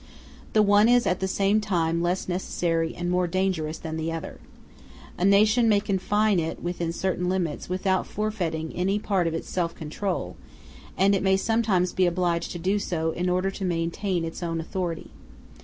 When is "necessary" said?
2.27-2.95